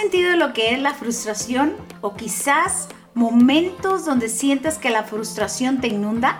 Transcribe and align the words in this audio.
sentido 0.00 0.36
lo 0.36 0.52
que 0.52 0.74
es 0.74 0.78
la 0.82 0.92
frustración 0.92 1.74
o 2.02 2.16
quizás 2.16 2.88
momentos 3.14 4.04
donde 4.04 4.28
sientes 4.28 4.76
que 4.76 4.90
la 4.90 5.04
frustración 5.04 5.80
te 5.80 5.88
inunda? 5.88 6.36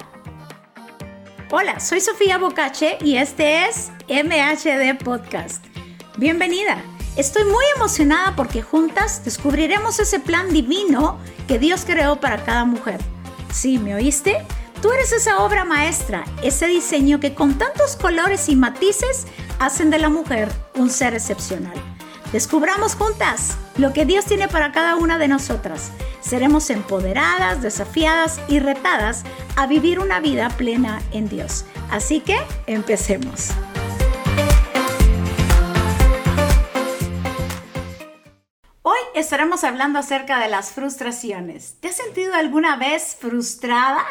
Hola, 1.51 1.81
soy 1.81 2.03
Sofía 2.03 2.37
Bocache 2.37 2.99
y 3.01 3.17
este 3.17 3.65
es 3.65 3.91
MHD 4.09 5.03
Podcast. 5.03 5.65
Bienvenida. 6.19 6.77
Estoy 7.17 7.45
muy 7.45 7.65
emocionada 7.77 8.37
porque 8.37 8.61
juntas 8.61 9.25
descubriremos 9.25 10.01
ese 10.01 10.21
plan 10.21 10.53
divino 10.53 11.19
que 11.49 11.59
Dios 11.59 11.87
creó 11.87 12.21
para 12.21 12.45
cada 12.45 12.67
mujer. 12.67 13.01
¿Sí, 13.51 13.79
me 13.79 13.95
oíste? 13.95 14.45
Tú 14.83 14.93
eres 14.93 15.13
esa 15.13 15.39
obra 15.39 15.65
maestra, 15.65 16.27
ese 16.43 16.67
diseño 16.67 17.21
que 17.21 17.35
con 17.35 17.57
tantos 17.57 17.97
colores 17.97 18.51
y 18.51 18.55
matices 18.55 19.27
hacen 19.59 19.89
de 19.89 19.99
la 19.99 20.11
mujer 20.11 20.53
un 20.75 20.91
ser 20.91 21.15
excepcional. 21.15 21.96
Descubramos 22.33 22.97
juntas 22.97 23.57
lo 23.77 23.93
que 23.93 24.05
Dios 24.05 24.25
tiene 24.25 24.49
para 24.49 24.73
cada 24.73 24.97
una 24.97 25.17
de 25.17 25.29
nosotras. 25.29 25.93
Seremos 26.21 26.71
empoderadas, 26.71 27.63
desafiadas 27.63 28.41
y 28.49 28.59
retadas 28.59 29.23
a 29.55 29.67
vivir 29.67 30.01
una 30.01 30.19
vida 30.19 30.49
plena 30.51 31.01
en 31.13 31.29
Dios. 31.29 31.65
Así 31.89 32.21
que 32.21 32.37
empecemos. 32.67 33.51
Hoy 38.83 38.99
estaremos 39.15 39.63
hablando 39.63 40.01
acerca 40.01 40.41
de 40.41 40.49
las 40.49 40.73
frustraciones. 40.73 41.77
¿Te 41.81 41.89
has 41.89 41.97
sentido 41.97 42.35
alguna 42.35 42.77
vez 42.77 43.17
frustrada? 43.21 44.05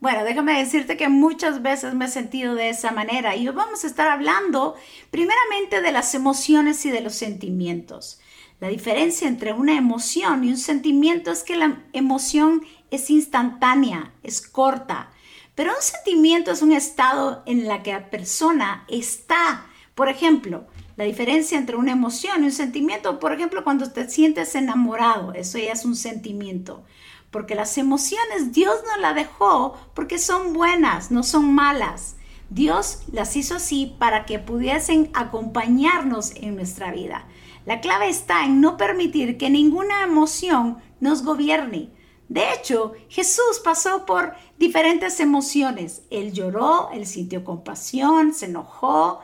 Bueno, 0.00 0.22
déjame 0.22 0.56
decirte 0.56 0.96
que 0.96 1.08
muchas 1.08 1.60
veces 1.60 1.94
me 1.94 2.04
he 2.04 2.08
sentido 2.08 2.54
de 2.54 2.68
esa 2.68 2.92
manera 2.92 3.34
y 3.34 3.48
hoy 3.48 3.54
vamos 3.54 3.82
a 3.82 3.88
estar 3.88 4.06
hablando 4.06 4.76
primeramente 5.10 5.80
de 5.80 5.90
las 5.90 6.14
emociones 6.14 6.86
y 6.86 6.90
de 6.90 7.00
los 7.00 7.16
sentimientos. 7.16 8.20
La 8.60 8.68
diferencia 8.68 9.26
entre 9.26 9.52
una 9.52 9.76
emoción 9.76 10.44
y 10.44 10.50
un 10.50 10.56
sentimiento 10.56 11.32
es 11.32 11.42
que 11.42 11.56
la 11.56 11.82
emoción 11.92 12.62
es 12.92 13.10
instantánea, 13.10 14.12
es 14.22 14.40
corta, 14.40 15.10
pero 15.56 15.72
un 15.72 15.82
sentimiento 15.82 16.52
es 16.52 16.62
un 16.62 16.70
estado 16.70 17.42
en 17.46 17.66
la 17.66 17.82
que 17.82 17.92
la 17.92 18.08
persona 18.08 18.84
está. 18.86 19.66
Por 19.96 20.08
ejemplo, 20.08 20.68
la 20.96 21.04
diferencia 21.04 21.58
entre 21.58 21.74
una 21.74 21.90
emoción 21.90 22.44
y 22.44 22.46
un 22.46 22.52
sentimiento, 22.52 23.18
por 23.18 23.32
ejemplo, 23.32 23.64
cuando 23.64 23.90
te 23.90 24.08
sientes 24.08 24.54
enamorado, 24.54 25.32
eso 25.32 25.58
ya 25.58 25.72
es 25.72 25.84
un 25.84 25.96
sentimiento 25.96 26.84
porque 27.30 27.54
las 27.54 27.76
emociones 27.78 28.52
Dios 28.52 28.76
nos 28.86 29.00
las 29.00 29.14
dejó 29.14 29.74
porque 29.94 30.18
son 30.18 30.52
buenas, 30.52 31.10
no 31.10 31.22
son 31.22 31.54
malas. 31.54 32.16
Dios 32.50 33.02
las 33.12 33.36
hizo 33.36 33.56
así 33.56 33.94
para 33.98 34.24
que 34.24 34.38
pudiesen 34.38 35.10
acompañarnos 35.12 36.34
en 36.36 36.56
nuestra 36.56 36.90
vida. 36.92 37.26
La 37.66 37.80
clave 37.80 38.08
está 38.08 38.46
en 38.46 38.62
no 38.62 38.78
permitir 38.78 39.36
que 39.36 39.50
ninguna 39.50 40.02
emoción 40.02 40.78
nos 41.00 41.22
gobierne. 41.22 41.90
De 42.28 42.52
hecho, 42.52 42.92
Jesús 43.08 43.60
pasó 43.62 44.06
por 44.06 44.34
diferentes 44.58 45.20
emociones. 45.20 46.02
Él 46.10 46.32
lloró, 46.32 46.90
él 46.92 47.06
sintió 47.06 47.44
compasión, 47.44 48.32
se 48.32 48.46
enojó, 48.46 49.20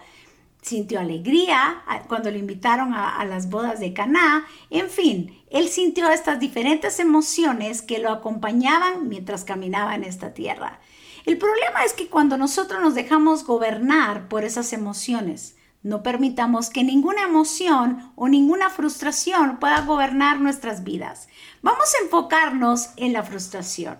sintió 0.64 0.98
alegría 0.98 1.82
cuando 2.08 2.30
le 2.30 2.38
invitaron 2.38 2.94
a, 2.94 3.22
las 3.26 3.50
bodas 3.50 3.80
de 3.80 3.92
Caná. 3.92 4.46
En 4.70 4.88
fin, 4.88 5.44
él 5.50 5.68
sintió 5.68 6.08
estas 6.08 6.40
diferentes 6.40 6.98
emociones 7.00 7.82
que 7.82 7.98
lo 7.98 8.10
acompañaban 8.10 9.08
mientras 9.08 9.44
caminaba 9.44 9.94
en 9.94 10.04
esta 10.04 10.32
tierra. 10.32 10.80
El 11.26 11.36
problema 11.36 11.84
es 11.84 11.92
que 11.92 12.08
cuando 12.08 12.38
nosotros 12.38 12.80
nos 12.80 12.94
dejamos 12.94 13.44
gobernar 13.44 14.28
por 14.28 14.44
esas 14.44 14.72
emociones, 14.72 15.56
no 15.82 16.02
permitamos 16.02 16.70
que 16.70 16.82
ninguna 16.82 17.24
emoción 17.24 18.12
o 18.16 18.28
ninguna 18.28 18.70
frustración 18.70 19.58
pueda 19.58 19.82
gobernar 19.82 20.40
nuestras 20.40 20.82
vidas. 20.82 21.28
Vamos 21.60 21.92
a 21.94 22.04
enfocarnos 22.04 22.90
en 22.96 23.12
la 23.12 23.22
frustración. 23.22 23.98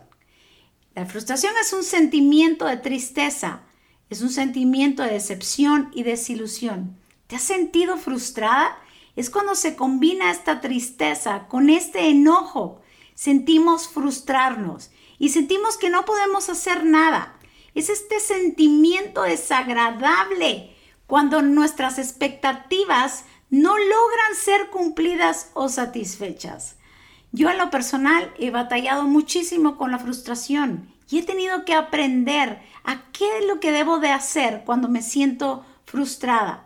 La 0.95 1.05
frustración 1.05 1.53
es 1.61 1.75
un 1.75 1.83
sentimiento 1.83 2.65
de 2.65 2.79
tristeza, 2.79 3.61
es 4.15 4.23
un 4.23 4.31
sentimiento 4.31 5.03
de 5.03 5.11
decepción 5.11 5.91
y 5.93 6.05
desilusión. 6.05 6.97
¿Te 7.27 7.35
has 7.35 7.43
sentido 7.43 7.97
frustrada? 7.97 8.79
Es 9.17 9.29
cuando 9.29 9.57
se 9.57 9.75
combina 9.75 10.31
esta 10.31 10.61
tristeza 10.61 11.49
con 11.49 11.69
este 11.69 12.11
enojo. 12.11 12.81
Sentimos 13.17 13.89
frustrarnos 13.89 14.93
y 15.19 15.31
sentimos 15.31 15.77
que 15.79 15.91
no 15.91 16.05
podemos 16.05 16.49
hacer 16.49 16.85
nada. 16.85 17.37
Es 17.75 17.89
este 17.89 18.21
sentimiento 18.21 19.23
desagradable 19.23 20.77
cuando 21.09 21.43
nuestras 21.43 21.99
expectativas 21.99 23.25
no 23.51 23.77
logran 23.77 24.35
ser 24.41 24.71
cumplidas 24.71 25.51
o 25.55 25.69
satisfechas. 25.69 26.77
Yo 27.33 27.51
en 27.51 27.59
lo 27.59 27.69
personal 27.71 28.33
he 28.39 28.53
batallado 28.53 29.09
muchísimo 29.09 29.77
con 29.77 29.91
la 29.91 29.99
frustración 29.99 30.94
y 31.11 31.19
he 31.19 31.23
tenido 31.23 31.65
que 31.65 31.75
aprender 31.75 32.61
a 32.85 33.11
qué 33.13 33.39
es 33.39 33.47
lo 33.47 33.61
que 33.61 33.73
debo 33.73 33.99
de 33.99 34.11
hacer 34.11 34.63
cuando 34.65 34.89
me 34.89 35.03
siento 35.03 35.65
frustrada. 35.85 36.65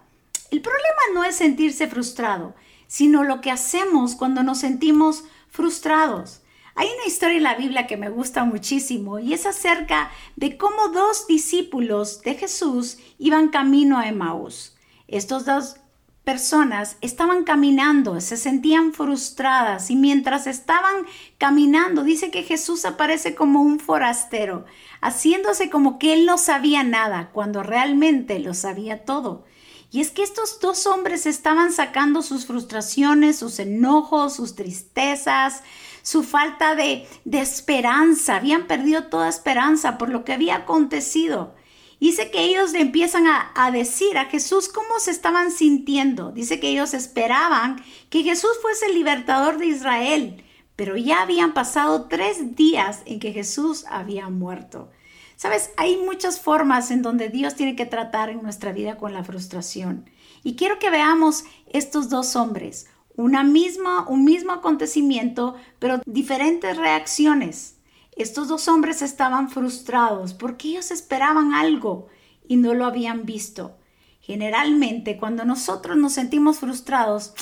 El 0.51 0.63
problema 0.63 1.01
no 1.15 1.25
es 1.25 1.37
sentirse 1.37 1.89
frustrado, 1.89 2.55
sino 2.87 3.25
lo 3.25 3.41
que 3.41 3.51
hacemos 3.51 4.15
cuando 4.15 4.43
nos 4.43 4.59
sentimos 4.59 5.25
frustrados. 5.49 6.43
Hay 6.75 6.89
una 6.97 7.07
historia 7.07 7.37
en 7.37 7.43
la 7.43 7.57
Biblia 7.57 7.87
que 7.87 7.97
me 7.97 8.09
gusta 8.09 8.45
muchísimo 8.45 9.19
y 9.19 9.35
es 9.35 9.47
acerca 9.47 10.11
de 10.37 10.57
cómo 10.57 10.89
dos 10.89 11.27
discípulos 11.27 12.23
de 12.23 12.35
Jesús 12.35 12.99
iban 13.19 13.49
camino 13.49 13.99
a 13.99 14.09
Emmaús. 14.09 14.77
Estos 15.09 15.45
dos 15.45 15.77
personas 16.25 16.97
estaban 17.01 17.45
caminando, 17.45 18.21
se 18.21 18.37
sentían 18.37 18.93
frustradas 18.93 19.91
y 19.91 19.97
mientras 19.97 20.47
estaban 20.47 21.07
caminando, 21.39 22.03
dice 22.05 22.31
que 22.31 22.43
Jesús 22.43 22.85
aparece 22.85 23.35
como 23.35 23.63
un 23.63 23.81
forastero, 23.81 24.67
haciéndose 25.01 25.71
como 25.71 25.99
que 25.99 26.13
él 26.13 26.27
no 26.27 26.37
sabía 26.37 26.83
nada, 26.83 27.31
cuando 27.33 27.63
realmente 27.63 28.39
lo 28.41 28.53
sabía 28.55 29.05
todo. 29.05 29.45
Y 29.91 30.01
es 30.01 30.11
que 30.11 30.23
estos 30.23 30.61
dos 30.61 30.87
hombres 30.87 31.25
estaban 31.25 31.73
sacando 31.73 32.21
sus 32.21 32.47
frustraciones, 32.47 33.39
sus 33.39 33.59
enojos, 33.59 34.37
sus 34.37 34.55
tristezas, 34.55 35.63
su 36.03 36.23
falta 36.23 36.75
de, 36.75 37.07
esperanza. 37.33 38.37
Habían 38.37 38.67
perdido 38.67 39.05
toda 39.05 39.29
esperanza 39.29 39.97
por 39.97 40.11
lo 40.11 40.25
que 40.25 40.35
había 40.35 40.57
acontecido. 40.57 41.55
Dice 42.01 42.31
que 42.31 42.45
ellos 42.45 42.73
le 42.73 42.81
empiezan 42.81 43.27
a, 43.27 43.71
decir 43.73 44.19
a 44.19 44.27
Jesús 44.27 44.69
cómo 44.69 45.01
se 45.01 45.11
estaban 45.11 45.51
sintiendo. 45.51 46.31
Dice 46.31 46.61
que 46.61 46.69
ellos 46.69 46.95
esperaban 46.95 47.83
que 48.09 48.23
Jesús 48.23 48.51
fuese 48.63 48.87
el 48.87 48.95
libertador 48.95 49.59
de 49.59 49.67
Israel, 49.67 50.45
pero 50.77 50.97
ya 50.97 51.23
habían 51.23 51.55
pasado 51.55 52.07
tres 52.09 52.55
días 52.55 53.03
en 53.05 53.19
que 53.19 53.33
Jesús 53.33 53.85
había 53.89 54.29
muerto. 54.29 54.91
Sabes, 55.35 55.71
hay 55.77 55.97
muchas 55.97 56.41
formas 56.41 56.91
en 56.91 57.03
donde 57.03 57.29
Dios 57.29 57.55
tiene 57.57 57.75
que 57.75 57.87
tratar 57.87 58.29
en 58.29 58.43
nuestra 58.43 58.73
vida 58.73 58.97
con 58.97 59.13
la 59.13 59.25
frustración. 59.25 60.09
Y 60.45 60.55
quiero 60.55 60.79
que 60.79 60.91
veamos 60.91 61.45
estos 61.67 62.09
dos 62.09 62.37
hombres, 62.37 62.87
una 63.17 63.43
misma, 63.43 64.09
un 64.09 64.25
mismo 64.25 64.53
acontecimiento, 64.53 65.57
pero 65.81 66.01
diferentes 66.07 66.77
reacciones. 66.77 67.78
Estos 68.19 68.49
dos 68.49 68.67
hombres 68.67 69.01
estaban 69.01 69.49
frustrados 69.49 70.35
porque 70.35 70.71
ellos 70.71 70.91
esperaban 70.91 71.55
algo 71.55 72.09
y 72.49 72.57
no 72.57 72.75
lo 72.75 72.85
habían 72.85 73.25
visto. 73.25 73.79
Generalmente 74.21 75.17
cuando 75.17 75.45
nosotros 75.45 75.97
nos 75.97 76.15
sentimos 76.15 76.59
frustrados, 76.59 77.33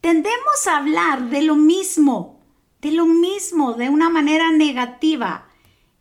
tendemos 0.00 0.66
a 0.66 0.78
hablar 0.78 1.30
de 1.30 1.42
lo 1.42 1.54
mismo, 1.54 2.40
de 2.80 2.90
lo 2.90 3.06
mismo, 3.06 3.74
de 3.74 3.88
una 3.90 4.10
manera 4.10 4.50
negativa. 4.50 5.46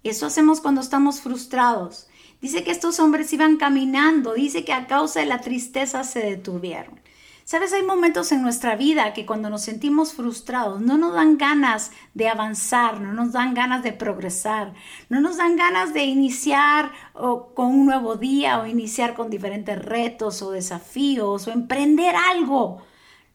Eso 0.01 0.25
hacemos 0.25 0.61
cuando 0.61 0.81
estamos 0.81 1.21
frustrados. 1.21 2.07
Dice 2.41 2.63
que 2.63 2.71
estos 2.71 2.99
hombres 2.99 3.31
iban 3.33 3.57
caminando, 3.57 4.33
dice 4.33 4.65
que 4.65 4.73
a 4.73 4.87
causa 4.87 5.19
de 5.19 5.27
la 5.27 5.41
tristeza 5.41 6.03
se 6.03 6.21
detuvieron. 6.21 7.02
Sabes, 7.45 7.73
hay 7.73 7.83
momentos 7.83 8.31
en 8.31 8.41
nuestra 8.41 8.77
vida 8.77 9.13
que 9.13 9.25
cuando 9.25 9.49
nos 9.49 9.63
sentimos 9.63 10.13
frustrados 10.13 10.79
no 10.79 10.97
nos 10.97 11.13
dan 11.13 11.37
ganas 11.37 11.91
de 12.13 12.29
avanzar, 12.29 13.01
no 13.01 13.11
nos 13.11 13.33
dan 13.33 13.53
ganas 13.53 13.83
de 13.83 13.91
progresar, 13.91 14.73
no 15.09 15.19
nos 15.19 15.35
dan 15.35 15.57
ganas 15.57 15.93
de 15.93 16.05
iniciar 16.05 16.93
con 17.13 17.65
un 17.65 17.85
nuevo 17.85 18.15
día 18.15 18.61
o 18.61 18.65
iniciar 18.65 19.13
con 19.13 19.29
diferentes 19.29 19.77
retos 19.83 20.41
o 20.41 20.51
desafíos 20.51 21.45
o 21.45 21.51
emprender 21.51 22.15
algo. 22.15 22.81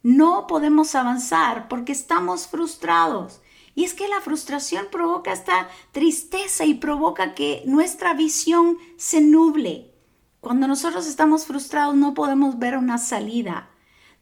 No 0.02 0.46
podemos 0.46 0.94
avanzar 0.94 1.69
porque 1.69 1.93
estamos 1.93 2.46
frustrados. 2.46 3.43
Y 3.75 3.84
es 3.84 3.93
que 3.93 4.08
la 4.08 4.22
frustración 4.22 4.87
provoca 4.90 5.32
esta 5.32 5.69
tristeza 5.93 6.64
y 6.64 6.75
provoca 6.75 7.34
que 7.34 7.62
nuestra 7.66 8.14
visión 8.14 8.78
se 8.96 9.20
nuble. 9.20 9.93
Cuando 10.40 10.66
nosotros 10.66 11.06
estamos 11.06 11.44
frustrados 11.44 11.94
no 11.94 12.14
podemos 12.14 12.58
ver 12.58 12.78
una 12.78 12.96
salida 12.96 13.68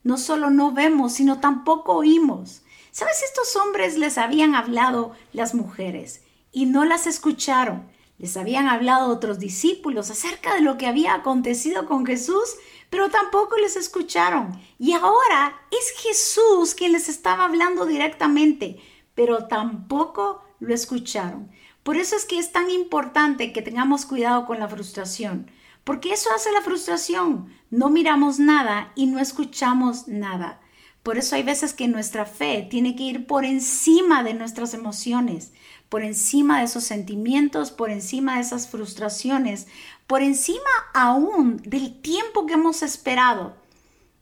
no 0.07 0.17
solo 0.17 0.49
no 0.49 0.71
vemos, 0.71 1.11
sino 1.11 1.41
tampoco 1.41 1.91
oímos. 1.91 2.61
¿Sabes? 2.91 3.23
Estos 3.23 3.57
hombres 3.57 3.97
les 3.97 4.17
habían 4.17 4.55
hablado 4.55 5.11
las 5.33 5.53
mujeres 5.53 6.21
y 6.53 6.65
no 6.65 6.85
las 6.85 7.07
escucharon. 7.07 7.91
Les 8.17 8.37
habían 8.37 8.69
hablado 8.69 9.09
otros 9.09 9.37
discípulos 9.37 10.09
acerca 10.09 10.55
de 10.55 10.61
lo 10.61 10.77
que 10.77 10.87
había 10.87 11.13
acontecido 11.13 11.85
con 11.85 12.05
Jesús, 12.05 12.55
pero 12.89 13.09
tampoco 13.09 13.57
les 13.57 13.75
escucharon. 13.75 14.57
Y 14.79 14.93
ahora 14.93 15.61
es 15.71 16.01
Jesús 16.01 16.73
quien 16.73 16.93
les 16.93 17.09
estaba 17.09 17.43
hablando 17.43 17.85
directamente, 17.85 18.79
pero 19.13 19.47
tampoco 19.47 20.41
lo 20.61 20.73
escucharon. 20.73 21.51
Por 21.83 21.97
eso 21.97 22.15
es 22.15 22.23
que 22.23 22.39
es 22.39 22.53
tan 22.53 22.71
importante 22.71 23.51
que 23.51 23.61
tengamos 23.61 24.05
cuidado 24.05 24.45
con 24.45 24.57
la 24.59 24.69
frustración, 24.69 25.51
porque 25.87 26.11
eso 26.11 26.29
hace 26.35 26.51
la 26.51 26.59
frustración. 26.59 27.47
No 27.69 27.89
miramos 27.89 28.39
nada 28.39 28.91
y 28.93 29.05
no 29.05 29.19
escuchamos 29.19 30.09
nada. 30.09 30.59
Por 31.01 31.17
eso 31.17 31.37
hay 31.37 31.43
veces 31.43 31.73
que 31.73 31.87
nuestra 31.87 32.25
fe 32.25 32.67
tiene 32.69 32.93
que 32.93 33.03
ir 33.03 33.25
por 33.25 33.45
encima 33.45 34.21
de 34.21 34.33
nuestras 34.33 34.73
emociones, 34.73 35.53
por 35.87 36.03
encima 36.03 36.57
de 36.59 36.65
esos 36.65 36.83
sentimientos, 36.83 37.71
por 37.71 37.89
encima 37.89 38.35
de 38.35 38.41
esas 38.41 38.67
frustraciones, 38.67 39.67
por 40.07 40.21
encima 40.21 40.59
aún 40.93 41.61
del 41.63 42.01
tiempo 42.01 42.45
que 42.45 42.55
hemos 42.55 42.83
esperado. 42.83 43.55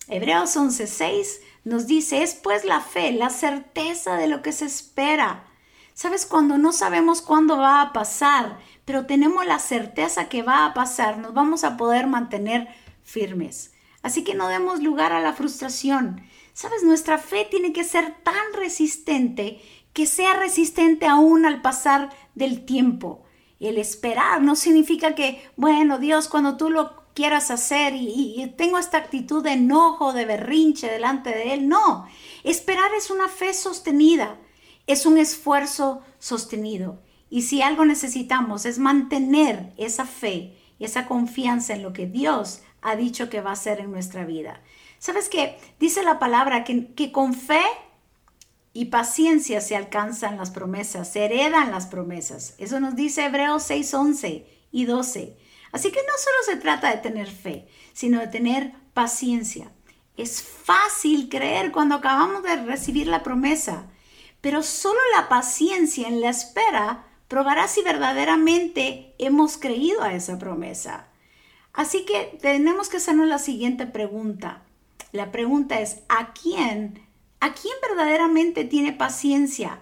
Hebreos 0.07 0.56
11:6 0.56 1.39
nos 1.63 1.88
dice, 1.88 2.21
es 2.21 2.35
pues 2.35 2.63
la 2.63 2.79
fe, 2.79 3.12
la 3.12 3.31
certeza 3.31 4.17
de 4.17 4.27
lo 4.27 4.44
que 4.44 4.51
se 4.51 4.65
espera. 4.65 5.47
Sabes, 5.95 6.27
cuando 6.27 6.59
no 6.59 6.73
sabemos 6.73 7.21
cuándo 7.21 7.57
va 7.57 7.81
a 7.81 7.94
pasar, 7.94 8.59
pero 8.85 9.05
tenemos 9.05 9.45
la 9.45 9.59
certeza 9.59 10.29
que 10.29 10.43
va 10.43 10.65
a 10.65 10.73
pasar, 10.73 11.17
nos 11.17 11.33
vamos 11.33 11.63
a 11.63 11.75
poder 11.75 12.07
mantener 12.07 12.67
firmes. 13.03 13.73
Así 14.01 14.23
que 14.23 14.35
no 14.35 14.47
demos 14.47 14.81
lugar 14.83 15.11
a 15.11 15.19
la 15.19 15.33
frustración. 15.33 16.21
Sabes, 16.53 16.83
nuestra 16.83 17.17
fe 17.17 17.47
tiene 17.49 17.73
que 17.73 17.83
ser 17.83 18.15
tan 18.23 18.53
resistente 18.53 19.61
que 19.93 20.05
sea 20.05 20.33
resistente 20.33 21.07
aún 21.07 21.45
al 21.45 21.61
pasar 21.61 22.09
del 22.35 22.65
tiempo. 22.65 23.23
El 23.59 23.77
esperar 23.77 24.41
no 24.41 24.55
significa 24.55 25.15
que, 25.15 25.41
bueno, 25.55 25.97
Dios, 25.97 26.27
cuando 26.27 26.57
tú 26.57 26.69
lo 26.69 27.05
quieras 27.15 27.49
hacer 27.49 27.93
y, 27.95 28.53
tengo 28.57 28.77
esta 28.77 28.97
actitud 28.97 29.41
de 29.43 29.53
enojo, 29.53 30.13
de 30.13 30.25
berrinche 30.25 30.91
delante 30.91 31.31
de 31.31 31.53
Él. 31.53 31.67
No, 31.67 32.05
esperar 32.43 32.93
es 32.93 33.09
una 33.09 33.29
fe 33.29 33.53
sostenida, 33.53 34.38
es 34.85 35.05
un 35.05 35.17
esfuerzo 35.17 36.01
sostenido. 36.19 36.99
Y 37.30 37.44
si 37.44 37.62
algo 37.62 37.86
necesitamos 37.86 38.66
es 38.66 38.80
mantener 38.80 39.74
esa 39.77 40.06
fe 40.06 40.57
y 40.80 40.86
esa 40.86 41.07
confianza 41.07 41.74
en 41.74 41.83
lo 41.83 41.94
que 41.94 42.06
Dios 42.06 42.62
ha 42.81 42.95
dicho 42.95 43.30
que 43.30 43.42
va 43.42 43.51
a 43.51 43.54
hacer 43.54 43.80
en 43.80 43.92
nuestra 43.92 44.25
vida. 44.25 44.62
¿Sabes 45.00 45.30
qué? 45.30 45.57
Dice 45.80 46.04
la 46.04 46.19
palabra 46.19 46.63
que, 46.63 46.94
que 46.94 47.12
con 47.12 47.33
fe 47.33 47.62
y 48.74 48.86
paciencia 48.86 49.62
se 49.62 49.75
alcanzan 49.75 50.38
las 50.38 50.51
promesas, 50.51 51.12
se 51.12 51.25
heredan 51.25 51.72
las 51.72 51.88
promesas. 51.88 52.56
Eso 52.57 52.80
nos 52.80 52.95
dice 52.95 53.25
Hebreos 53.25 53.63
6, 53.63 53.94
11 53.94 54.48
y 54.72 54.86
12. 54.86 55.38
Así 55.72 55.92
que 55.92 56.00
no 56.00 56.13
solo 56.18 56.38
se 56.45 56.62
trata 56.62 56.89
de 56.92 56.98
tener 56.98 57.27
fe, 57.27 57.68
sino 57.94 58.19
de 58.19 58.27
tener 58.27 58.74
paciencia. 58.94 59.72
Es 60.18 60.42
fácil 60.42 61.30
creer 61.30 61.72
cuando 61.72 61.95
acabamos 61.95 62.44
de 62.44 62.56
recibir 62.57 63.07
la 63.07 63.24
promesa, 63.24 63.88
pero 64.42 64.63
solo 64.63 65.00
la 65.16 65.27
paciencia 65.27 66.07
en 66.07 66.22
la 66.22 66.30
espera 66.30 67.06
probará 67.27 67.68
si 67.68 67.81
verdaderamente 67.81 69.16
hemos 69.18 69.57
creído 69.57 70.01
a 70.01 70.13
esa 70.13 70.39
promesa. 70.39 71.07
Así 71.74 72.06
que 72.06 72.38
tenemos 72.42 72.89
que 72.89 72.98
hacernos 72.98 73.27
la 73.27 73.39
siguiente 73.39 73.86
pregunta. 73.86 74.63
La 75.12 75.31
pregunta 75.31 75.80
es, 75.80 76.00
¿a 76.10 76.33
quién 76.33 77.06
¿A 77.45 77.54
quién 77.54 77.75
verdaderamente 77.88 78.63
tiene 78.63 78.92
paciencia? 78.92 79.80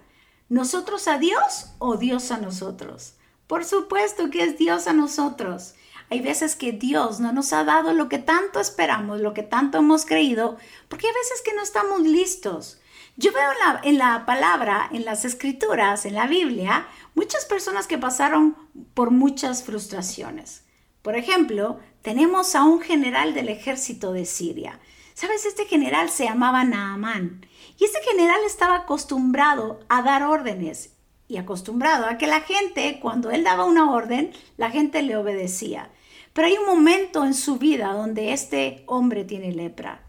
¿Nosotros 0.49 1.07
a 1.07 1.17
Dios 1.17 1.71
o 1.79 1.95
Dios 1.95 2.29
a 2.31 2.37
nosotros? 2.37 3.13
Por 3.47 3.63
supuesto 3.63 4.29
que 4.29 4.43
es 4.43 4.57
Dios 4.57 4.87
a 4.87 4.91
nosotros. 4.91 5.75
Hay 6.09 6.19
veces 6.19 6.57
que 6.57 6.73
Dios 6.73 7.21
no 7.21 7.31
nos 7.31 7.53
ha 7.53 7.63
dado 7.63 7.93
lo 7.93 8.09
que 8.09 8.17
tanto 8.17 8.59
esperamos, 8.59 9.21
lo 9.21 9.33
que 9.33 9.43
tanto 9.43 9.77
hemos 9.77 10.05
creído, 10.05 10.57
porque 10.89 11.07
hay 11.07 11.13
veces 11.13 11.41
que 11.41 11.53
no 11.53 11.63
estamos 11.63 12.01
listos. 12.01 12.81
Yo 13.15 13.31
veo 13.31 13.49
en 13.83 13.99
la, 13.99 14.25
palabra, 14.25 14.89
en 14.91 15.05
las 15.05 15.23
escrituras, 15.23 16.05
en 16.05 16.15
la 16.15 16.25
Biblia, 16.25 16.87
muchas 17.13 17.45
personas 17.45 17.85
que 17.85 17.99
pasaron 17.99 18.57
por 18.95 19.11
muchas 19.11 19.63
frustraciones. 19.63 20.65
Por 21.03 21.15
ejemplo, 21.15 21.79
tenemos 22.01 22.55
a 22.55 22.63
un 22.63 22.81
general 22.81 23.35
del 23.35 23.49
ejército 23.49 24.13
de 24.13 24.25
Siria. 24.25 24.79
¿Sabes? 25.13 25.45
Este 25.45 25.65
general 25.65 26.09
se 26.09 26.25
llamaba 26.25 26.63
Naamán 26.63 27.45
y 27.77 27.85
este 27.85 27.99
general 28.01 28.39
estaba 28.47 28.77
acostumbrado 28.77 29.79
a 29.89 30.01
dar 30.01 30.23
órdenes 30.23 30.93
y 31.27 31.37
acostumbrado 31.37 32.07
a 32.07 32.17
que 32.17 32.25
la 32.25 32.41
gente, 32.41 32.99
cuando 32.99 33.29
él 33.29 33.43
daba 33.43 33.65
una 33.65 33.91
orden, 33.91 34.31
la 34.57 34.71
gente 34.71 35.03
le 35.03 35.15
obedecía. 35.15 35.91
Pero 36.33 36.47
hay 36.47 36.57
un 36.57 36.65
momento 36.65 37.25
en 37.25 37.35
su 37.35 37.57
vida 37.57 37.93
donde 37.93 38.33
este 38.33 38.83
hombre 38.87 39.23
tiene 39.23 39.51
lepra. 39.51 40.03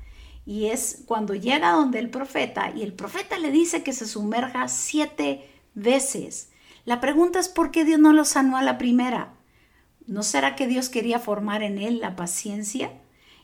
Y 0.46 0.66
es 0.66 1.02
cuando 1.06 1.34
llega 1.34 1.72
donde 1.72 1.98
el 1.98 2.10
profeta 2.10 2.72
y 2.74 2.82
el 2.82 2.92
profeta 2.92 3.38
le 3.38 3.50
dice 3.50 3.82
que 3.82 3.92
se 3.92 4.06
sumerja 4.06 4.68
siete 4.68 5.48
veces. 5.74 6.50
La 6.84 7.00
pregunta 7.00 7.38
es 7.38 7.48
por 7.48 7.70
qué 7.70 7.84
Dios 7.84 7.98
no 7.98 8.12
lo 8.12 8.24
sanó 8.24 8.56
a 8.56 8.62
la 8.62 8.76
primera. 8.76 9.34
¿No 10.06 10.22
será 10.22 10.54
que 10.54 10.66
Dios 10.66 10.90
quería 10.90 11.18
formar 11.18 11.62
en 11.62 11.78
él 11.78 12.00
la 12.00 12.14
paciencia? 12.14 12.92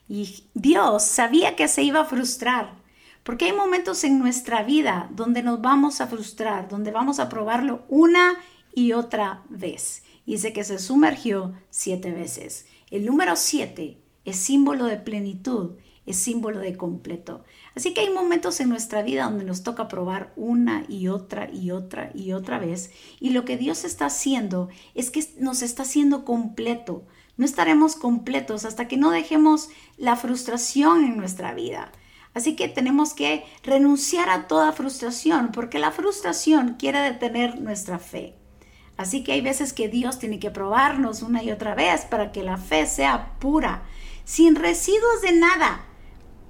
Y 0.08 0.44
Dios 0.54 1.04
sabía 1.04 1.56
que 1.56 1.68
se 1.68 1.82
iba 1.82 2.00
a 2.00 2.04
frustrar. 2.04 2.74
Porque 3.22 3.46
hay 3.46 3.52
momentos 3.52 4.04
en 4.04 4.18
nuestra 4.18 4.62
vida 4.62 5.08
donde 5.12 5.42
nos 5.42 5.60
vamos 5.60 6.00
a 6.00 6.06
frustrar, 6.06 6.68
donde 6.68 6.90
vamos 6.90 7.18
a 7.18 7.28
probarlo 7.28 7.84
una 7.88 8.36
y 8.74 8.92
otra 8.92 9.42
vez. 9.48 10.02
Y 10.26 10.32
dice 10.32 10.52
que 10.52 10.64
se 10.64 10.78
sumergió 10.78 11.54
siete 11.70 12.12
veces. 12.12 12.66
El 12.90 13.06
número 13.06 13.36
siete 13.36 13.98
es 14.24 14.36
símbolo 14.36 14.84
de 14.84 14.96
plenitud, 14.96 15.76
símbolo 16.12 16.58
de 16.58 16.76
completo. 16.76 17.44
Así 17.74 17.94
que 17.94 18.00
hay 18.00 18.10
momentos 18.10 18.60
en 18.60 18.68
nuestra 18.68 19.02
vida 19.02 19.24
donde 19.24 19.44
nos 19.44 19.62
toca 19.62 19.88
probar 19.88 20.32
una 20.36 20.84
y 20.88 21.08
otra 21.08 21.50
y 21.52 21.70
otra 21.70 22.10
y 22.14 22.32
otra 22.32 22.58
vez. 22.58 22.90
Y 23.20 23.30
lo 23.30 23.44
que 23.44 23.56
Dios 23.56 23.84
está 23.84 24.06
haciendo 24.06 24.68
es 24.94 25.10
que 25.10 25.24
nos 25.38 25.62
está 25.62 25.82
haciendo 25.82 26.24
completo. 26.24 27.04
No 27.36 27.44
estaremos 27.44 27.96
completos 27.96 28.64
hasta 28.64 28.88
que 28.88 28.96
no 28.96 29.10
dejemos 29.10 29.70
la 29.96 30.16
frustración 30.16 31.04
en 31.04 31.16
nuestra 31.16 31.54
vida. 31.54 31.92
Así 32.34 32.54
que 32.54 32.68
tenemos 32.68 33.14
que 33.14 33.44
renunciar 33.62 34.30
a 34.30 34.46
toda 34.46 34.72
frustración, 34.72 35.50
porque 35.52 35.78
la 35.78 35.90
frustración 35.90 36.76
quiere 36.78 37.00
detener 37.00 37.60
nuestra 37.60 37.98
fe. 37.98 38.36
Así 38.96 39.24
que 39.24 39.32
hay 39.32 39.40
veces 39.40 39.72
que 39.72 39.88
Dios 39.88 40.18
tiene 40.18 40.38
que 40.38 40.50
probarnos 40.50 41.22
una 41.22 41.42
y 41.42 41.50
otra 41.50 41.74
vez 41.74 42.04
para 42.04 42.32
que 42.32 42.42
la 42.42 42.58
fe 42.58 42.86
sea 42.86 43.38
pura, 43.38 43.82
sin 44.24 44.54
residuos 44.54 45.22
de 45.22 45.32
nada, 45.32 45.86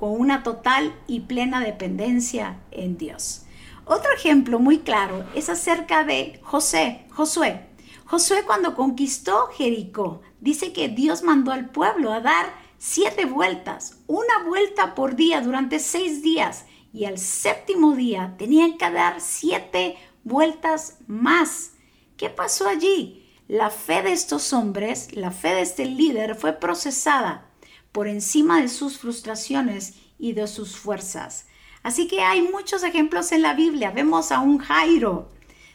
con 0.00 0.18
una 0.18 0.42
total 0.42 0.98
y 1.06 1.20
plena 1.20 1.60
dependencia 1.60 2.58
en 2.70 2.96
Dios. 2.96 3.42
Otro 3.84 4.10
ejemplo 4.14 4.58
muy 4.58 4.78
claro 4.78 5.26
es 5.34 5.50
acerca 5.50 6.04
de 6.04 6.40
José, 6.42 7.04
Josué. 7.10 7.66
Josué 8.06 8.44
cuando 8.46 8.74
conquistó 8.74 9.48
Jericó, 9.48 10.22
dice 10.40 10.72
que 10.72 10.88
Dios 10.88 11.22
mandó 11.22 11.52
al 11.52 11.68
pueblo 11.68 12.14
a 12.14 12.20
dar 12.20 12.46
siete 12.78 13.26
vueltas, 13.26 13.98
una 14.06 14.42
vuelta 14.46 14.94
por 14.94 15.16
día 15.16 15.42
durante 15.42 15.78
seis 15.78 16.22
días 16.22 16.64
y 16.94 17.04
al 17.04 17.18
séptimo 17.18 17.94
día 17.94 18.36
tenían 18.38 18.78
que 18.78 18.90
dar 18.90 19.20
siete 19.20 19.98
vueltas 20.24 20.96
más. 21.08 21.72
¿Qué 22.16 22.30
pasó 22.30 22.66
allí? 22.66 23.28
La 23.48 23.68
fe 23.68 24.00
de 24.00 24.12
estos 24.12 24.54
hombres, 24.54 25.14
la 25.14 25.30
fe 25.30 25.48
de 25.48 25.60
este 25.60 25.84
líder 25.84 26.36
fue 26.36 26.54
procesada 26.54 27.49
por 27.92 28.08
encima 28.08 28.60
de 28.60 28.68
sus 28.68 28.98
frustraciones 28.98 29.94
y 30.18 30.32
de 30.32 30.46
sus 30.46 30.76
fuerzas. 30.76 31.46
Así 31.82 32.08
que 32.08 32.20
hay 32.22 32.42
muchos 32.42 32.82
ejemplos 32.82 33.32
en 33.32 33.42
la 33.42 33.54
Biblia. 33.54 33.90
Vemos 33.90 34.32
a 34.32 34.40
un 34.40 34.58
Jairo. 34.58 35.30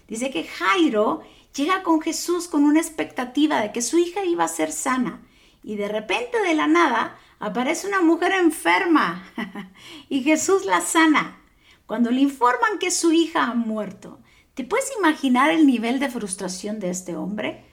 Dice 0.08 0.30
que 0.30 0.44
Jairo 0.44 1.22
llega 1.56 1.84
con 1.84 2.02
Jesús 2.02 2.48
con 2.48 2.64
una 2.64 2.80
expectativa 2.80 3.62
de 3.62 3.72
que 3.72 3.82
su 3.82 3.98
hija 3.98 4.24
iba 4.24 4.44
a 4.44 4.50
ser 4.50 4.72
sana 4.72 5.22
y 5.64 5.78
de 5.78 5.88
repente 5.88 6.40
de 6.42 6.54
la 6.54 6.68
nada 6.68 7.18
aparece 7.40 7.88
una 7.88 8.02
mujer 8.02 8.34
enferma 8.34 9.28
y 10.10 10.22
Jesús 10.22 10.66
la 10.66 10.82
sana. 10.82 11.42
Cuando 11.88 12.12
le 12.12 12.22
informan 12.22 12.80
que 12.80 12.92
su 12.92 13.12
hija 13.12 13.46
ha 13.46 13.54
muerto, 13.54 14.20
¿te 14.54 14.64
puedes 14.64 14.92
imaginar 14.98 15.50
el 15.52 15.66
nivel 15.66 16.00
de 16.00 16.10
frustración 16.10 16.80
de 16.80 16.90
este 16.90 17.16
hombre? 17.16 17.66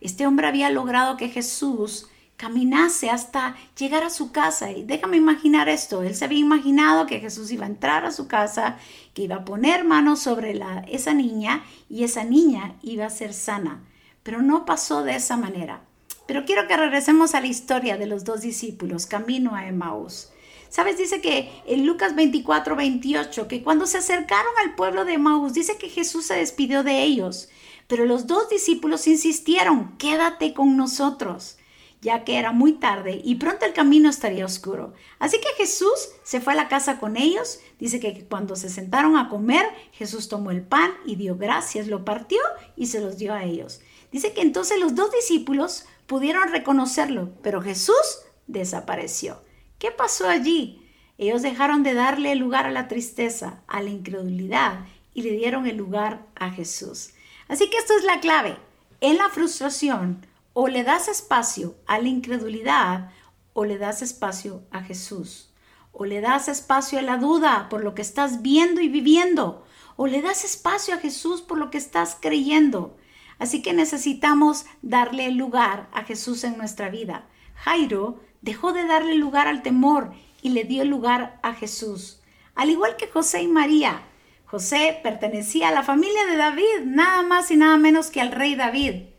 Este 0.00 0.26
hombre 0.26 0.46
había 0.46 0.70
logrado 0.70 1.16
que 1.16 1.28
Jesús 1.28 2.08
caminase 2.38 3.10
hasta 3.10 3.56
llegar 3.76 4.04
a 4.04 4.10
su 4.10 4.32
casa. 4.32 4.70
Y 4.70 4.84
déjame 4.84 5.18
imaginar 5.18 5.68
esto. 5.68 6.02
Él 6.02 6.14
se 6.14 6.24
había 6.24 6.38
imaginado 6.38 7.06
que 7.06 7.20
Jesús 7.20 7.50
iba 7.50 7.66
a 7.66 7.68
entrar 7.68 8.06
a 8.06 8.12
su 8.12 8.28
casa, 8.28 8.78
que 9.12 9.22
iba 9.22 9.36
a 9.36 9.44
poner 9.44 9.84
manos 9.84 10.20
sobre 10.20 10.54
la, 10.54 10.78
esa 10.88 11.12
niña 11.12 11.64
y 11.90 12.04
esa 12.04 12.24
niña 12.24 12.76
iba 12.80 13.04
a 13.04 13.10
ser 13.10 13.34
sana. 13.34 13.84
Pero 14.22 14.40
no 14.40 14.64
pasó 14.64 15.02
de 15.02 15.16
esa 15.16 15.36
manera. 15.36 15.82
Pero 16.26 16.44
quiero 16.44 16.68
que 16.68 16.76
regresemos 16.76 17.34
a 17.34 17.40
la 17.40 17.48
historia 17.48 17.96
de 17.96 18.06
los 18.06 18.24
dos 18.24 18.40
discípulos, 18.40 19.06
camino 19.06 19.54
a 19.54 19.66
Emmaus. 19.66 20.30
¿Sabes? 20.68 20.96
Dice 20.96 21.20
que 21.20 21.50
en 21.66 21.86
Lucas 21.86 22.14
24, 22.14 22.76
28, 22.76 23.48
que 23.48 23.62
cuando 23.64 23.86
se 23.86 23.98
acercaron 23.98 24.52
al 24.62 24.76
pueblo 24.76 25.04
de 25.04 25.14
Emmaus, 25.14 25.54
dice 25.54 25.76
que 25.76 25.88
Jesús 25.88 26.26
se 26.26 26.34
despidió 26.34 26.84
de 26.84 27.02
ellos. 27.02 27.48
Pero 27.88 28.04
los 28.04 28.26
dos 28.26 28.48
discípulos 28.48 29.08
insistieron, 29.08 29.96
quédate 29.96 30.54
con 30.54 30.76
nosotros. 30.76 31.57
Ya 32.00 32.24
que 32.24 32.38
era 32.38 32.52
muy 32.52 32.74
tarde 32.74 33.20
y 33.24 33.36
pronto 33.36 33.66
el 33.66 33.72
camino 33.72 34.08
estaría 34.08 34.44
oscuro. 34.44 34.94
Así 35.18 35.38
que 35.40 35.48
Jesús 35.56 36.10
se 36.22 36.40
fue 36.40 36.52
a 36.52 36.56
la 36.56 36.68
casa 36.68 37.00
con 37.00 37.16
ellos. 37.16 37.60
Dice 37.78 37.98
que 37.98 38.24
cuando 38.24 38.56
se 38.56 38.68
sentaron 38.68 39.16
a 39.16 39.28
comer, 39.28 39.66
Jesús 39.92 40.28
tomó 40.28 40.50
el 40.50 40.62
pan 40.62 40.92
y 41.04 41.16
dio 41.16 41.36
gracias, 41.36 41.88
lo 41.88 42.04
partió 42.04 42.40
y 42.76 42.86
se 42.86 43.00
los 43.00 43.18
dio 43.18 43.34
a 43.34 43.44
ellos. 43.44 43.80
Dice 44.12 44.32
que 44.32 44.42
entonces 44.42 44.78
los 44.78 44.94
dos 44.94 45.10
discípulos 45.10 45.86
pudieron 46.06 46.50
reconocerlo, 46.50 47.30
pero 47.42 47.60
Jesús 47.60 48.22
desapareció. 48.46 49.42
¿Qué 49.78 49.90
pasó 49.90 50.28
allí? 50.28 50.84
Ellos 51.18 51.42
dejaron 51.42 51.82
de 51.82 51.94
darle 51.94 52.34
lugar 52.36 52.66
a 52.66 52.70
la 52.70 52.88
tristeza, 52.88 53.62
a 53.66 53.82
la 53.82 53.90
incredulidad 53.90 54.86
y 55.14 55.22
le 55.22 55.32
dieron 55.32 55.66
el 55.66 55.76
lugar 55.76 56.26
a 56.36 56.50
Jesús. 56.50 57.10
Así 57.48 57.68
que 57.68 57.76
esto 57.76 57.94
es 57.96 58.04
la 58.04 58.20
clave. 58.20 58.56
En 59.00 59.16
la 59.16 59.28
frustración, 59.28 60.26
o 60.60 60.66
le 60.66 60.82
das 60.82 61.06
espacio 61.06 61.76
a 61.86 62.00
la 62.00 62.08
incredulidad 62.08 63.12
o 63.52 63.64
le 63.64 63.78
das 63.78 64.02
espacio 64.02 64.66
a 64.72 64.82
Jesús. 64.82 65.54
O 65.92 66.04
le 66.04 66.20
das 66.20 66.48
espacio 66.48 66.98
a 66.98 67.02
la 67.02 67.16
duda 67.16 67.68
por 67.70 67.84
lo 67.84 67.94
que 67.94 68.02
estás 68.02 68.42
viendo 68.42 68.80
y 68.80 68.88
viviendo. 68.88 69.64
O 69.94 70.08
le 70.08 70.20
das 70.20 70.42
espacio 70.42 70.94
a 70.94 70.98
Jesús 70.98 71.42
por 71.42 71.58
lo 71.58 71.70
que 71.70 71.78
estás 71.78 72.16
creyendo. 72.20 72.96
Así 73.38 73.62
que 73.62 73.72
necesitamos 73.72 74.66
darle 74.82 75.30
lugar 75.30 75.88
a 75.92 76.02
Jesús 76.02 76.42
en 76.42 76.58
nuestra 76.58 76.88
vida. 76.88 77.28
Jairo 77.54 78.18
dejó 78.42 78.72
de 78.72 78.84
darle 78.84 79.14
lugar 79.14 79.46
al 79.46 79.62
temor 79.62 80.12
y 80.42 80.48
le 80.48 80.64
dio 80.64 80.84
lugar 80.84 81.38
a 81.44 81.54
Jesús. 81.54 82.20
Al 82.56 82.68
igual 82.68 82.96
que 82.96 83.06
José 83.06 83.42
y 83.42 83.46
María, 83.46 84.02
José 84.44 84.98
pertenecía 85.04 85.68
a 85.68 85.72
la 85.72 85.84
familia 85.84 86.26
de 86.26 86.36
David, 86.36 86.80
nada 86.84 87.22
más 87.22 87.48
y 87.52 87.56
nada 87.56 87.76
menos 87.76 88.10
que 88.10 88.20
al 88.20 88.32
rey 88.32 88.56
David. 88.56 89.17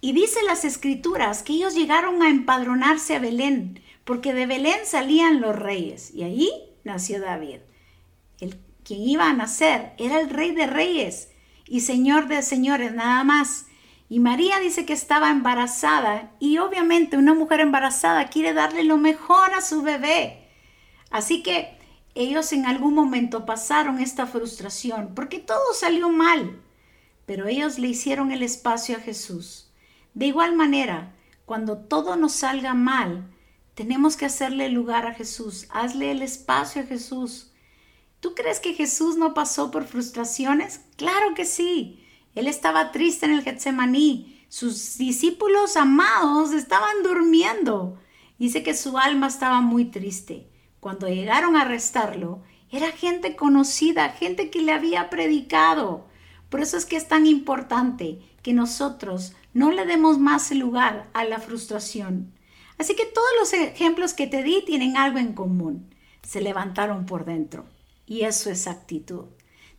Y 0.00 0.12
dice 0.12 0.42
las 0.46 0.64
escrituras 0.64 1.42
que 1.42 1.52
ellos 1.52 1.74
llegaron 1.74 2.22
a 2.22 2.30
empadronarse 2.30 3.16
a 3.16 3.18
Belén, 3.18 3.82
porque 4.04 4.32
de 4.32 4.46
Belén 4.46 4.80
salían 4.84 5.40
los 5.40 5.56
reyes, 5.56 6.14
y 6.14 6.24
allí 6.24 6.50
nació 6.84 7.20
David. 7.20 7.58
El 8.40 8.58
quien 8.90 9.02
iba 9.02 9.28
a 9.28 9.32
nacer 9.32 9.92
era 9.98 10.20
el 10.20 10.30
rey 10.30 10.52
de 10.52 10.66
reyes 10.66 11.28
y 11.66 11.82
señor 11.82 12.26
de 12.26 12.42
señores, 12.42 12.92
nada 12.92 13.22
más. 13.22 13.66
Y 14.08 14.18
María 14.18 14.58
dice 14.58 14.84
que 14.84 14.92
estaba 14.92 15.30
embarazada 15.30 16.32
y 16.40 16.58
obviamente 16.58 17.16
una 17.16 17.32
mujer 17.32 17.60
embarazada 17.60 18.28
quiere 18.28 18.52
darle 18.52 18.82
lo 18.82 18.96
mejor 18.96 19.54
a 19.54 19.60
su 19.60 19.82
bebé. 19.82 20.48
Así 21.10 21.44
que 21.44 21.78
ellos 22.16 22.52
en 22.52 22.66
algún 22.66 22.94
momento 22.94 23.46
pasaron 23.46 24.00
esta 24.00 24.26
frustración 24.26 25.14
porque 25.14 25.38
todo 25.38 25.72
salió 25.72 26.08
mal, 26.08 26.60
pero 27.26 27.46
ellos 27.46 27.78
le 27.78 27.86
hicieron 27.86 28.32
el 28.32 28.42
espacio 28.42 28.96
a 28.96 29.00
Jesús. 29.00 29.69
De 30.14 30.26
igual 30.26 30.56
manera, 30.56 31.14
cuando 31.44 31.78
todo 31.78 32.16
nos 32.16 32.32
salga 32.32 32.74
mal, 32.74 33.30
tenemos 33.74 34.16
que 34.16 34.26
hacerle 34.26 34.68
lugar 34.68 35.06
a 35.06 35.14
Jesús, 35.14 35.66
hazle 35.70 36.10
el 36.10 36.22
espacio 36.22 36.82
a 36.82 36.86
Jesús. 36.86 37.52
¿Tú 38.20 38.34
crees 38.34 38.60
que 38.60 38.74
Jesús 38.74 39.16
no 39.16 39.32
pasó 39.32 39.70
por 39.70 39.84
frustraciones? 39.84 40.82
Claro 40.96 41.34
que 41.34 41.44
sí. 41.44 42.04
Él 42.34 42.46
estaba 42.46 42.92
triste 42.92 43.26
en 43.26 43.32
el 43.32 43.42
Getsemaní. 43.42 44.44
Sus 44.48 44.98
discípulos 44.98 45.76
amados 45.76 46.52
estaban 46.52 47.02
durmiendo. 47.02 47.98
Dice 48.38 48.62
que 48.62 48.74
su 48.74 48.98
alma 48.98 49.28
estaba 49.28 49.60
muy 49.60 49.86
triste. 49.86 50.48
Cuando 50.80 51.08
llegaron 51.08 51.56
a 51.56 51.62
arrestarlo, 51.62 52.42
era 52.70 52.90
gente 52.90 53.36
conocida, 53.36 54.10
gente 54.10 54.50
que 54.50 54.60
le 54.60 54.72
había 54.72 55.10
predicado. 55.10 56.06
Por 56.48 56.60
eso 56.60 56.76
es 56.76 56.86
que 56.86 56.96
es 56.96 57.08
tan 57.08 57.26
importante 57.26 58.20
que 58.42 58.52
nosotros 58.52 59.34
no 59.52 59.70
le 59.70 59.84
demos 59.86 60.18
más 60.18 60.50
lugar 60.52 61.08
a 61.12 61.24
la 61.24 61.38
frustración. 61.38 62.32
Así 62.78 62.94
que 62.94 63.04
todos 63.04 63.28
los 63.38 63.52
ejemplos 63.52 64.14
que 64.14 64.26
te 64.26 64.42
di 64.42 64.62
tienen 64.64 64.96
algo 64.96 65.18
en 65.18 65.32
común. 65.32 65.94
Se 66.22 66.40
levantaron 66.40 67.06
por 67.06 67.24
dentro. 67.24 67.66
Y 68.06 68.22
eso 68.22 68.50
es 68.50 68.66
actitud. 68.66 69.26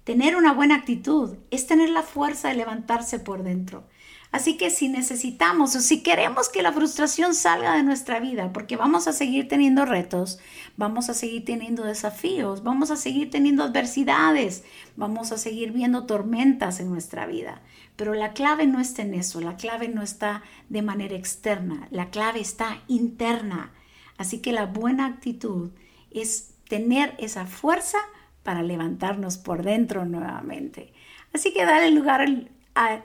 Tener 0.04 0.36
una 0.36 0.54
buena 0.54 0.76
actitud 0.76 1.38
es 1.52 1.68
tener 1.68 1.90
la 1.90 2.04
fuerza 2.04 2.50
de 2.50 2.56
levantarse 2.56 3.20
por 3.20 3.44
dentro. 3.44 3.88
Así 4.32 4.56
que 4.56 4.70
si 4.70 4.88
necesitamos 4.88 5.76
o 5.76 5.82
si 5.82 6.04
queremos 6.04 6.48
que 6.48 6.62
la 6.62 6.72
frustración 6.72 7.36
salga 7.36 7.76
de 7.76 7.84
nuestra 7.84 8.22
vida, 8.22 8.54
porque 8.54 8.78
vamos 8.78 9.08
a 9.08 9.14
seguir 9.14 9.50
teniendo 9.50 9.86
retos, 9.86 10.40
vamos 10.78 11.10
a 11.10 11.14
seguir 11.14 11.44
teniendo 11.44 11.84
desafíos, 11.84 12.64
vamos 12.64 12.92
a 12.92 12.96
seguir 12.96 13.30
teniendo 13.30 13.64
adversidades, 13.64 14.64
vamos 14.96 15.34
a 15.34 15.38
seguir 15.38 15.74
viendo 15.74 16.06
tormentas 16.06 16.80
en 16.80 16.90
nuestra 16.90 17.26
vida. 17.26 17.62
Pero 18.02 18.16
la 18.16 18.34
clave 18.34 18.66
no 18.66 18.80
está 18.80 19.04
en 19.04 19.14
eso, 19.14 19.42
la 19.42 19.58
clave 19.58 19.88
no 19.88 20.02
está 20.02 20.42
de 20.70 20.82
manera 20.82 21.16
externa, 21.16 21.88
la 21.92 22.10
clave 22.10 22.40
está 22.40 22.82
interna. 22.88 23.74
Así 24.18 24.40
que 24.40 24.52
la 24.52 24.66
buena 24.66 25.06
actitud 25.06 25.70
es 26.10 26.56
tener 26.68 27.14
esa 27.20 27.46
fuerza 27.46 28.00
para 28.42 28.64
levantarnos 28.64 29.38
por 29.38 29.62
dentro 29.62 30.04
nuevamente. 30.06 30.94
Así 31.32 31.54
que 31.54 31.64
dale 31.64 31.92
lugar 31.92 32.28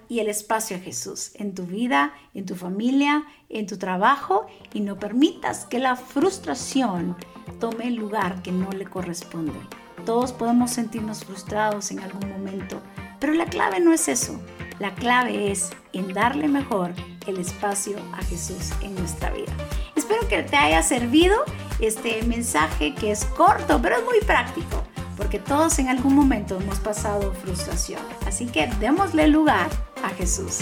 y 0.09 0.19
el 0.19 0.29
espacio 0.29 0.79
a 0.79 0.81
Jesús 0.81 1.33
en 1.35 1.55
tu 1.55 1.65
vida, 1.65 2.15
en 2.33 2.47
tu 2.47 2.55
familia, 2.55 3.25
en 3.51 3.67
tu 3.67 3.77
trabajo 3.77 4.47
y 4.73 4.81
no 4.81 4.99
permitas 4.99 5.67
que 5.67 5.79
la 5.79 5.97
frustración 5.97 7.19
tome 7.61 7.89
el 7.89 7.97
lugar 7.97 8.41
que 8.41 8.51
no 8.51 8.71
le 8.71 8.87
corresponde. 8.87 9.61
Todos 10.07 10.33
podemos 10.33 10.71
sentirnos 10.71 11.23
frustrados 11.27 11.91
en 11.91 12.01
algún 12.01 12.31
momento, 12.31 12.81
pero 13.21 13.35
la 13.35 13.45
clave 13.45 13.79
no 13.79 13.93
es 13.93 14.09
eso. 14.09 14.41
La 14.79 14.95
clave 14.95 15.51
es 15.51 15.71
en 15.93 16.13
darle 16.13 16.49
mejor 16.49 16.93
el 17.27 17.39
espacio 17.39 17.97
a 18.13 18.23
Jesús 18.23 18.73
en 18.83 18.95
nuestra 18.95 19.31
vida. 19.31 19.53
Espero 19.95 20.29
que 20.29 20.43
te 20.43 20.57
haya 20.57 20.83
servido 20.83 21.37
este 21.81 22.23
mensaje 22.25 22.95
que 22.95 23.11
es 23.11 23.25
corto, 23.25 23.81
pero 23.81 23.97
es 23.97 24.05
muy 24.05 24.21
práctico 24.21 24.83
porque 25.17 25.39
todos 25.39 25.79
en 25.79 25.89
algún 25.89 26.15
momento 26.15 26.61
hemos 26.61 26.79
pasado 26.79 27.33
frustración. 27.33 28.03
Así 28.27 28.47
que 28.47 28.67
démosle 28.79 29.29
lugar 29.29 29.71
a 30.05 30.11
Jesús. 30.11 30.59